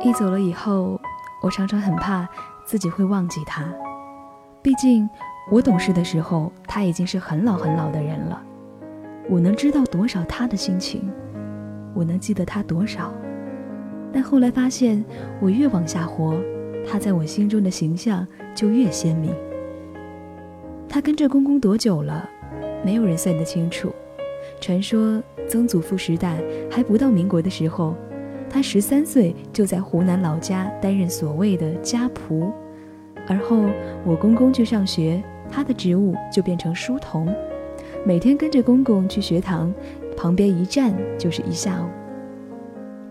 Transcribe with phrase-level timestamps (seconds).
[0.00, 1.00] 一走了以后，
[1.42, 2.28] 我常常很怕
[2.64, 3.64] 自己会忘记他。
[4.62, 5.08] 毕竟
[5.50, 8.40] 我懂事的时候，他已经是很老很老的人了。
[9.28, 11.10] 我能知道多少他的心情，
[11.94, 13.12] 我能记得他多少。
[14.12, 15.04] 但后来发现，
[15.40, 16.40] 我越往下活，
[16.88, 19.34] 他在我心中的形象就越鲜明。
[20.88, 22.28] 他跟着公公多久了？
[22.84, 23.92] 没有人算得清楚。
[24.60, 26.38] 传说曾祖父时代
[26.70, 27.96] 还不到民国的时候。
[28.50, 32.50] 他十三岁就在湖南老家担任所谓的家仆，
[33.26, 33.66] 而后
[34.04, 37.28] 我公公去上学，他的职务就变成书童，
[38.04, 39.72] 每天跟着公公去学堂，
[40.16, 41.86] 旁边一站就是一下午。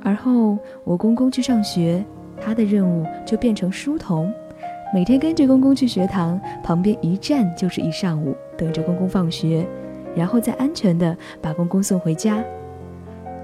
[0.03, 2.03] 而后我公公去上学，
[2.41, 4.31] 他的任务就变成书童，
[4.93, 9.67] 每天跟着公公去学堂，旁边一站就是一上午，等着公公放学，
[10.15, 12.43] 然后再安全的把公公送回家。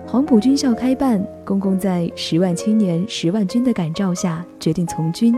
[0.06, 5.34] 黄埔军校开办，公公在十万青年、十万军的感召下决定从军。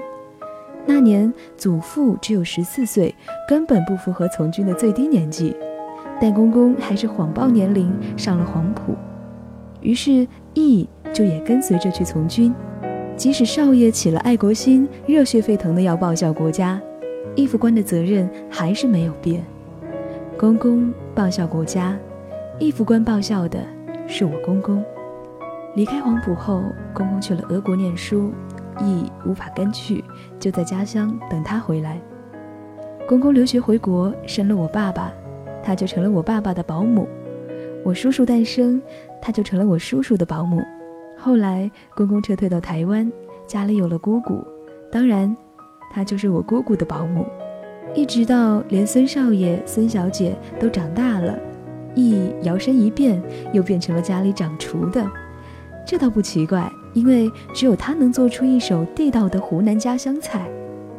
[0.86, 3.14] 那年祖父只有十四岁，
[3.48, 5.56] 根本不符合从军的最低年纪，
[6.20, 8.94] 但公公还是谎报年龄上了黄埔。
[9.82, 12.54] 于是义就也跟随着去从军。
[13.16, 16.82] 即使少爷起了爱国心，热血沸腾的要报效国家，
[17.34, 19.42] 义副官的责任还是没有变。
[20.38, 21.98] 公公报效国家，
[22.60, 23.60] 义副官报效的。
[24.08, 24.84] 是我公公
[25.76, 26.62] 离开黄埔后，
[26.94, 28.32] 公公去了俄国念书，
[28.80, 30.04] 亦无法跟去，
[30.40, 32.00] 就在家乡等他回来。
[33.08, 35.12] 公公留学回国，生了我爸爸，
[35.62, 37.08] 他就成了我爸爸的保姆。
[37.84, 38.82] 我叔叔诞生，
[39.22, 40.62] 他就成了我叔叔的保姆。
[41.18, 43.12] 后来公公撤退到台湾，
[43.46, 44.46] 家里有了姑姑，
[44.92, 45.36] 当然，
[45.92, 47.26] 他就是我姑姑的保姆。
[47.94, 51.38] 一直到连孙少爷、孙小姐都长大了。
[51.96, 53.22] 一摇身一变，
[53.54, 55.06] 又变成了家里掌厨的，
[55.86, 60.48] 这倒不奇怪，因为只有他能做出一手地道的湖南家乡菜。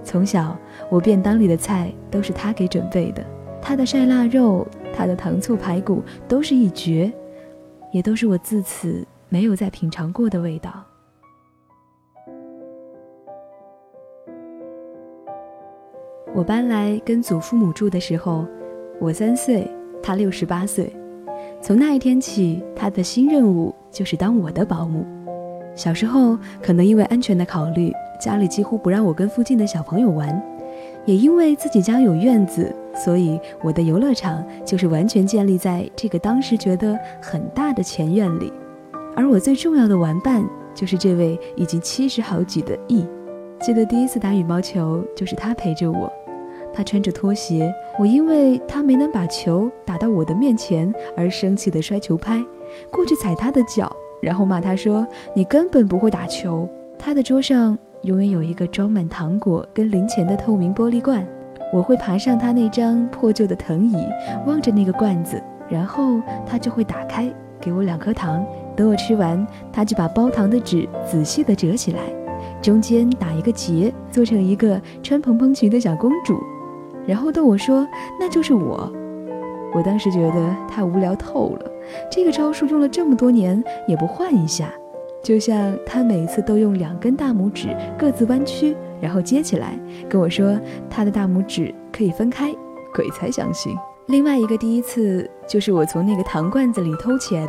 [0.03, 0.56] 从小，
[0.89, 3.25] 我便当里的菜都是他给准备的，
[3.61, 7.12] 他的晒腊肉，他的糖醋排骨都是一绝，
[7.93, 10.85] 也都是我自此没有再品尝过的味道。
[16.33, 18.47] 我搬来跟祖父母住的时候，
[19.01, 19.69] 我三岁。
[20.06, 20.94] 他六十八岁，
[21.61, 25.05] 从那一天起，他的新任务就是当我的保姆。
[25.75, 30.28] 小时候，可能因为安全的考虑，家里几乎不让我跟附近的小朋友玩；
[31.06, 38.53] 也因为自己家有院子，所以我的游乐场就是完全建立在这个当时觉得很大的前院里。
[39.17, 43.05] 而我最重要的玩伴就是这位已经七十好几的 E。
[43.59, 46.09] 记得第一次打羽毛球，就是他陪着我。
[46.73, 52.45] 他穿着拖鞋，我因为他没能把球打到我的面前而生气的摔球拍，
[52.91, 53.91] 过去踩他的脚，
[54.21, 56.69] 然后骂他说：“你根本不会打球。”
[56.99, 61.27] 他的桌上永远有一个装满糖果跟零钱的透明玻璃罐，
[61.73, 63.97] 我会爬上他那张破旧的藤椅，
[64.47, 68.45] 望着那个罐子，然后他就会打开，给我两颗糖。
[68.77, 72.01] 等我吃完，他就把包糖的纸仔细地折起来，
[72.61, 76.39] 中间打一个结，做成一个穿蓬蓬裙的小公主。
[77.06, 77.87] 然后逗我说
[78.19, 78.93] ：“那就是我。”
[79.75, 81.71] 我当时觉得他无聊透了，
[82.11, 84.72] 这个招数用了这么多年也不换一下，
[85.22, 87.69] 就像他每次都用两根大拇指
[87.99, 89.78] 各自弯曲，然后接起来
[90.09, 90.59] 跟我说
[90.89, 92.55] 他的大拇指可以分开，
[92.94, 93.77] 鬼才相信。
[94.06, 97.47] 另外一个第一次就是我从那个糖罐子里偷钱，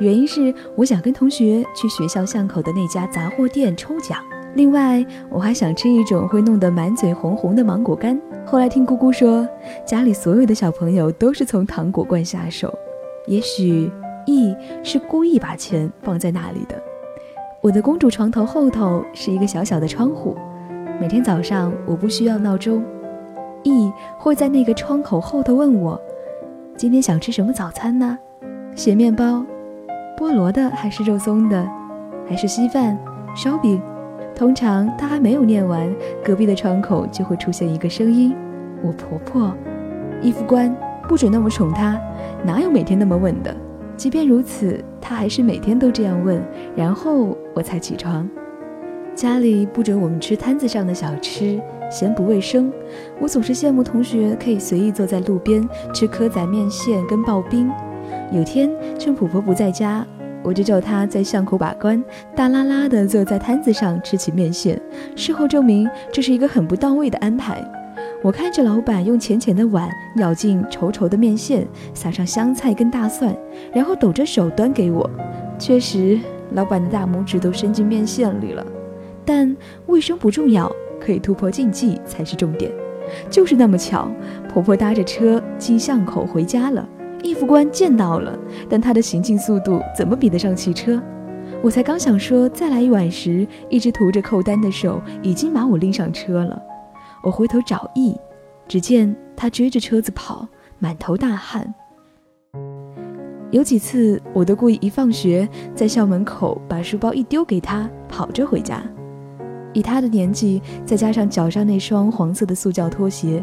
[0.00, 4.18] 原因是我想跟同学去学校巷口的那家杂货店抽奖。
[4.54, 8.20] 另外，我还想吃一种会弄得满嘴红红的芒果干。
[8.46, 9.46] 后来听姑姑说，
[9.84, 12.72] 家里所有的小朋友都是从糖果罐下手。
[13.26, 13.90] 也许
[14.26, 16.80] E 是故意把钱放在那里的。
[17.62, 20.36] 我的公主床头后头是一个小小的窗户，
[21.00, 22.84] 每天早上我不需要闹钟
[23.62, 25.98] ，E 会在那个窗口后头问我
[26.76, 28.18] ：“今天想吃什么早餐呢？
[28.74, 29.42] 咸面包，
[30.18, 31.66] 菠萝的还是肉松的，
[32.28, 32.98] 还是稀饭、
[33.34, 33.80] 烧饼？”
[34.34, 35.94] 通常他还没有念完，
[36.24, 38.34] 隔壁的窗口就会出现一个声音
[38.82, 39.54] ：“我婆婆，
[40.20, 40.74] 衣服官
[41.08, 42.00] 不准那么宠她，
[42.44, 43.54] 哪有每天那么问的？”
[43.96, 46.42] 即便如此，他还是每天都这样问，
[46.74, 48.28] 然后我才起床。
[49.14, 52.72] 家里不准我们吃摊子上的小吃，嫌不卫生。
[53.20, 57.70] 我总是羡慕同学可以随意坐在路边吃蚵仔面线跟刨冰。
[58.32, 60.04] 有天趁婆婆不在家。
[60.44, 62.02] 我就叫他在巷口把关，
[62.36, 64.80] 大拉拉的坐在摊子上吃起面线。
[65.16, 67.64] 事后证明，这是一个很不到位的安排。
[68.22, 73.34] 我看着老板用浅浅的碗舀进稠稠的面线，撒上香菜跟大蒜，
[73.72, 75.08] 然后抖着手端给我。
[75.58, 76.18] 确实，
[76.52, 78.64] 老板的大拇指都伸进面线里了。
[79.24, 79.56] 但
[79.86, 80.70] 卫生不重要，
[81.00, 82.70] 可以突破禁忌才是重点。
[83.28, 84.08] 就是那么巧，
[84.48, 86.88] 婆婆搭着车进巷口回家了，
[87.24, 88.38] 义父官见到了，
[88.68, 91.02] 但他的行进速度怎么比得上汽车？
[91.62, 96.62] 我才刚想说再来一碗时，一只涂着扣单的手已经把我拎上车了。
[97.22, 98.14] 我回头找义，
[98.68, 100.46] 只见他追着车子跑，
[100.78, 101.74] 满头大汗。
[103.50, 108.82] 有几次，我都故意一放学在校门口把书包一丢给他，跑着回家。
[109.72, 113.42] 以他的年纪，再加上脚上那双黄色的塑胶拖鞋，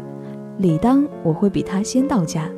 [0.58, 2.48] 理当我会比他先到家。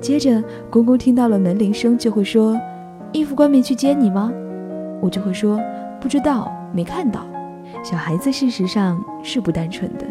[0.00, 2.58] 接着，公公听到了门铃声，就会说
[3.12, 4.32] ：“义父官没去接你吗？”
[5.00, 5.60] 我就会说
[6.00, 7.26] ：“不知道，没看到。”
[7.82, 10.04] 小孩子事实上是不单纯的，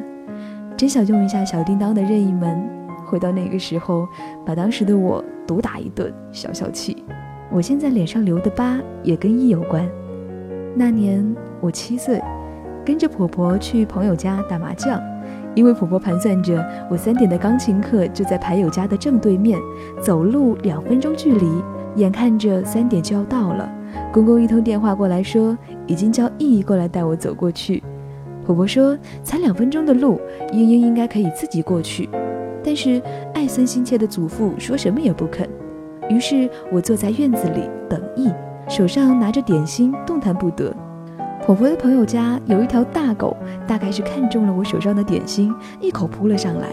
[0.75, 2.67] 真想用一下小叮当的任意门，
[3.05, 4.07] 回到那个时候，
[4.45, 7.03] 把当时的我毒打一顿，消消气。
[7.51, 9.87] 我现在脸上留的疤也跟义有关。
[10.75, 12.21] 那年我七岁。
[12.85, 15.01] 跟着婆婆去朋友家打麻将，
[15.55, 19.59] 因为婆婆盘算着我三点的钢琴课就在牌友家的正对面，
[20.01, 21.63] 走路两分钟距离。
[21.95, 23.71] 眼看着三点就要到了，
[24.11, 25.57] 公公一通电话过来说
[25.87, 27.81] 已经叫意义过来带我走过去。
[28.45, 30.19] 婆婆说才两分钟的路，
[30.51, 32.09] 英英应该可以自己过去，
[32.61, 33.01] 但是
[33.33, 35.49] 爱孙心切的祖父说什么也不肯。
[36.09, 38.29] 于是我坐在院子里等意，
[38.67, 40.75] 手上拿着点心，动弹不得。
[41.45, 43.37] 婆婆的朋友家有一条大狗，
[43.67, 46.69] 大概是看中了我手上的点心，一口扑了上来。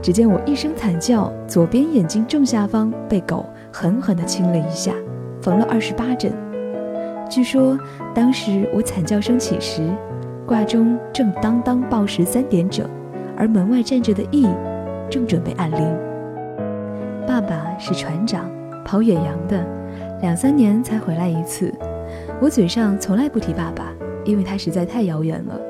[0.00, 4.94] 只见我一声惨叫，左边眼睛正下方被狗狠狠地亲了一下，
[5.42, 6.32] 缝了二十八针。
[7.28, 7.78] 据说
[8.14, 9.82] 当时我惨叫声起时，
[10.46, 12.88] 挂钟正当当报时三点整，
[13.36, 14.48] 而门外站着的义
[15.10, 15.94] 正准备按铃。
[17.28, 18.50] 爸爸是船长，
[18.82, 19.62] 跑远洋的，
[20.22, 21.70] 两三年才回来一次。
[22.40, 23.92] 我嘴上从来不提爸爸。
[24.26, 25.60] 因为他实在太遥远了，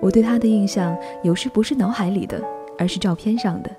[0.00, 2.42] 我对他的印象有时不是脑海里的，
[2.78, 3.70] 而是照片上的。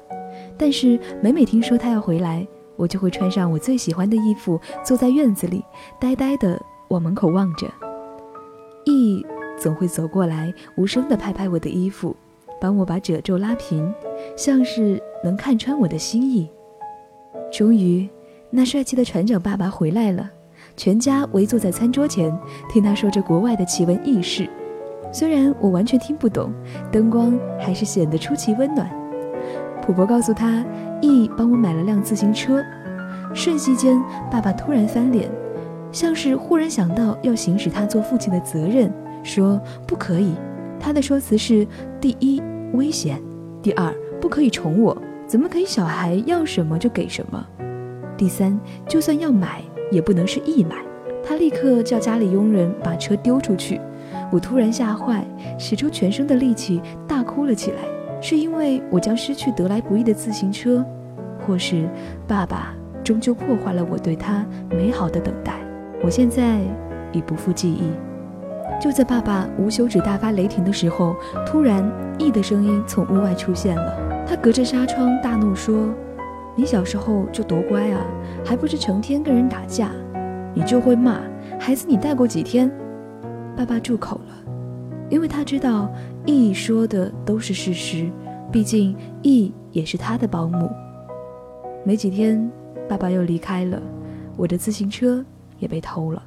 [0.57, 5.63] 但是每每听说他要回来，我就会穿上我最喜欢的衣服，坐在院子里，
[5.99, 7.67] 呆呆地往门口望着。
[8.85, 9.25] 意
[9.59, 12.15] 总会走过来，无声地拍拍我的衣服，
[12.59, 13.93] 帮我把褶皱拉平，
[14.37, 16.49] 像是能看穿我的心意。
[17.51, 18.07] 终于，
[18.49, 20.29] 那帅气的船长爸爸回来了。
[20.83, 22.35] 全家围坐在餐桌前，
[22.67, 24.49] 听他说着国外的奇闻异事。
[25.13, 26.51] 虽然我完全听不懂，
[26.91, 28.89] 灯光还是显得出奇温暖。
[29.83, 30.65] 婆婆告诉他，
[30.99, 32.63] 义帮我买了辆自行车。
[33.31, 35.29] 瞬息间，爸爸突然翻脸，
[35.91, 38.91] 像是忽然想到要行使他做父亲的责任，
[39.21, 40.33] 说不可以。
[40.79, 41.67] 他的说辞是：
[41.99, 42.41] 第一，
[42.73, 43.17] 危险；
[43.61, 44.97] 第二，不可以宠我，
[45.27, 47.45] 怎么可以小孩要什么就给什么？
[48.17, 49.61] 第三，就算要买。
[49.91, 50.77] 也不能是义买，
[51.23, 53.79] 他立刻叫家里佣人把车丢出去。
[54.31, 55.23] 我突然吓坏，
[55.59, 57.77] 使出全身的力气大哭了起来，
[58.21, 60.83] 是因为我将失去得来不易的自行车，
[61.45, 61.87] 或是
[62.25, 62.73] 爸爸
[63.03, 65.53] 终究破坏了我对他美好的等待。
[66.01, 66.59] 我现在
[67.11, 67.91] 已不复记忆。
[68.79, 71.15] 就在爸爸无休止大发雷霆的时候，
[71.45, 71.83] 突然
[72.17, 75.89] 义的声音从屋外出现了，他隔着纱窗大怒说。
[76.55, 78.05] 你小时候就多乖啊，
[78.45, 79.91] 还不是成天跟人打架？
[80.53, 81.21] 你就会骂
[81.59, 82.69] 孩子，你带过几天？
[83.55, 84.51] 爸爸住口了，
[85.09, 85.89] 因为他知道
[86.25, 88.09] 义说的都是事实，
[88.51, 90.69] 毕竟义也是他的保姆。
[91.83, 92.51] 没几天，
[92.87, 93.81] 爸爸又离开了，
[94.35, 95.23] 我的自行车
[95.57, 96.21] 也被偷了。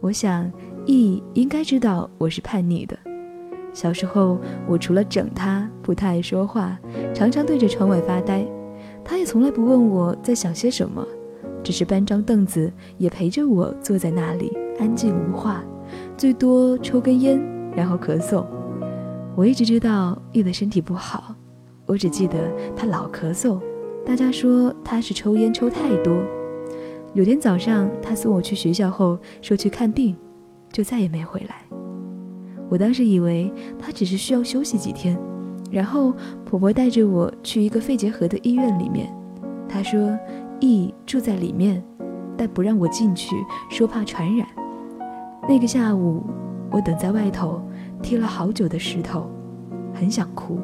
[0.00, 0.50] 我想
[0.86, 2.96] 义应该知道我是叛逆的。
[3.72, 6.78] 小时候，我除了整他，不太爱说话，
[7.14, 8.46] 常常对着窗外发呆。
[9.04, 11.06] 他也从来不问我在想些什么，
[11.62, 15.64] 只是搬张凳子，也陪着我坐在那里，安静无话，
[16.16, 17.40] 最多抽根烟，
[17.74, 18.44] 然后咳嗽。
[19.36, 21.34] 我一直知道玉的身体不好，
[21.86, 23.60] 我只记得他老咳嗽，
[24.04, 26.14] 大家说他是抽烟抽太多。
[27.14, 30.16] 有天早上，他送我去学校后，说去看病，
[30.72, 31.79] 就再也没回来。
[32.70, 35.18] 我当时以为他只是需要休息几天，
[35.70, 36.14] 然后
[36.46, 39.12] 婆婆带着我去一个肺结核的医院里面。
[39.68, 40.18] 她说
[40.60, 41.82] ，E 住在里面，
[42.36, 43.34] 但不让我进去，
[43.68, 44.46] 说怕传染。
[45.48, 46.22] 那个下午，
[46.70, 47.60] 我等在外头，
[48.00, 49.28] 踢了好久的石头，
[49.92, 50.58] 很想哭。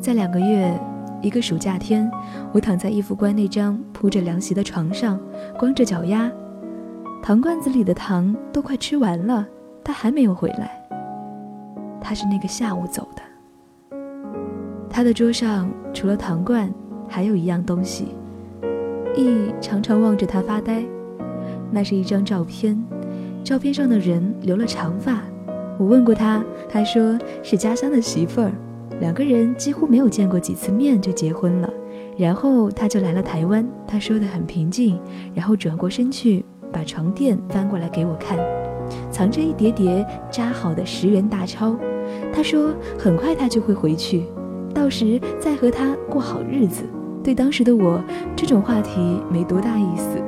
[0.00, 0.78] 在两个月，
[1.20, 2.10] 一个暑假天，
[2.52, 5.20] 我躺在义父官那张铺着凉席的床上，
[5.58, 6.30] 光着脚丫，
[7.22, 9.46] 糖罐子里的糖都快吃完了，
[9.82, 10.83] 他还没有回来。
[12.04, 13.22] 他是那个下午走的。
[14.90, 16.70] 他的桌上除了糖罐，
[17.08, 18.14] 还有一样东西。
[19.16, 20.84] 义常常望着他发呆。
[21.70, 22.78] 那是一张照片，
[23.42, 25.22] 照片上的人留了长发。
[25.78, 28.52] 我问过他，他说是家乡的媳妇儿，
[29.00, 31.70] 两个人几乎没有见过几次面就结婚了。
[32.18, 33.66] 然后他就来了台湾。
[33.86, 35.00] 他说的很平静，
[35.34, 38.38] 然后转过身去，把床垫翻过来给我看，
[39.10, 41.74] 藏着一叠叠扎好的十元大钞。
[42.34, 44.24] 他说很快他就会回去，
[44.74, 46.82] 到时再和他过好日子。
[47.22, 48.02] 对当时的我，
[48.34, 49.00] 这种话题
[49.30, 50.20] 没多大意思。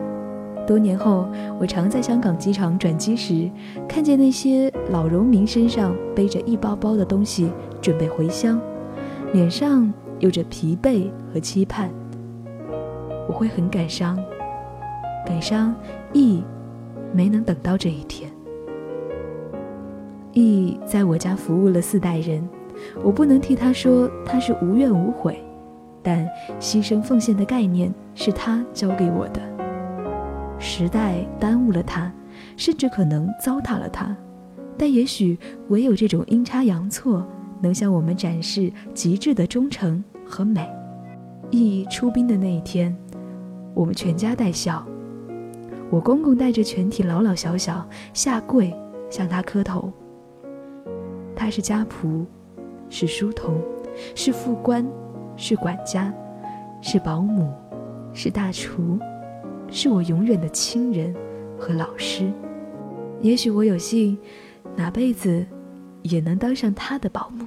[0.66, 1.28] 多年后，
[1.60, 3.50] 我常在香港机场转机时，
[3.88, 7.50] 看见那些老农民身上背着一包包的东西，
[7.82, 8.60] 准备回乡，
[9.32, 11.90] 脸上有着疲惫和期盼。
[13.28, 14.16] 我会很感伤，
[15.26, 15.74] 感伤
[16.12, 16.42] 意
[17.12, 18.30] 没能等到这一天。
[20.42, 22.46] 义在我家服务了四代人，
[23.02, 25.42] 我不能替他说他是无怨无悔。
[26.02, 26.28] 但
[26.60, 29.40] 牺牲奉献的概念是他教给我的。
[30.58, 32.12] 时代耽误了他，
[32.56, 34.14] 甚至可能糟蹋了他，
[34.76, 35.38] 但也许
[35.68, 37.26] 唯有这种阴差阳错，
[37.60, 40.68] 能向我们展示极致的忠诚和美。
[41.50, 42.94] 义出兵的那一天，
[43.74, 44.86] 我们全家带孝，
[45.90, 48.72] 我公公带着全体老老小小下跪
[49.10, 49.90] 向他磕头。
[51.46, 52.26] 他是家仆，
[52.90, 53.54] 是书童，
[54.16, 54.84] 是副官。
[55.36, 56.12] 是管家，
[56.80, 57.52] 是保姆，
[58.12, 58.98] 是大厨，
[59.70, 61.14] 是我永远的亲人
[61.56, 62.32] 和老师。
[63.20, 64.18] 也许我有幸，
[64.74, 65.46] 哪辈子
[66.02, 67.46] 也能当上他的保姆。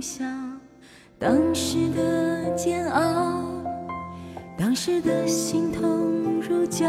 [0.00, 0.24] 笑
[1.18, 3.44] 当时的煎熬
[4.56, 6.88] 当时的心痛如绞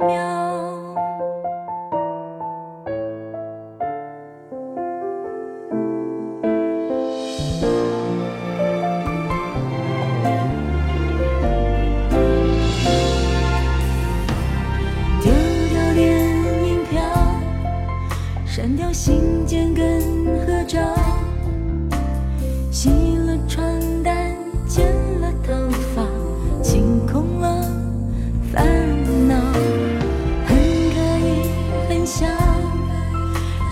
[0.00, 0.27] 秒。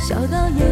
[0.09, 0.66] 笑到眼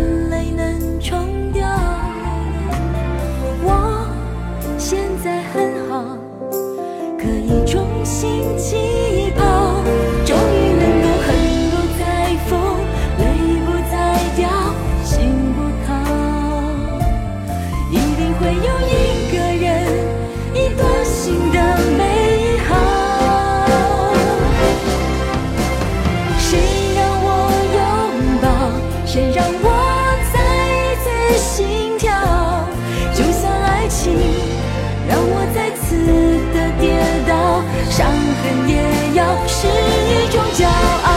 [39.15, 41.09] 要是一种骄傲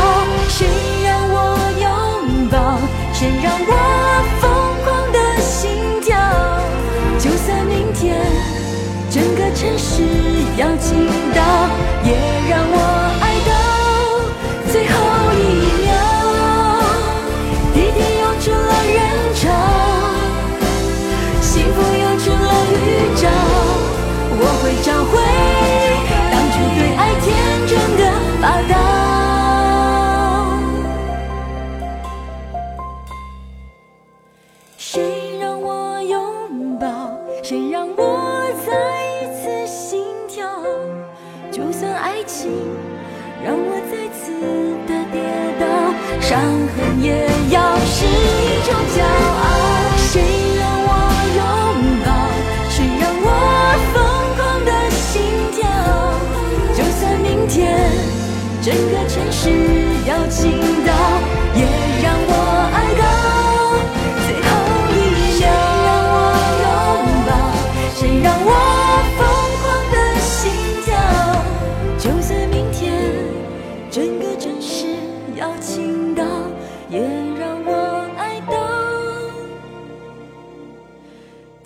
[0.49, 0.67] 谁
[1.03, 1.35] 让我
[1.81, 2.77] 拥抱
[3.11, 3.73] 谁让我
[4.39, 4.43] 疯
[4.85, 6.15] 狂的心跳。
[7.17, 8.15] 就算明天
[9.09, 10.03] 整个城市
[10.57, 11.41] 要倾倒
[12.05, 12.13] 也
[12.47, 12.86] 让我
[46.27, 46.56] 伤，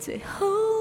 [0.01, 0.80] 最后。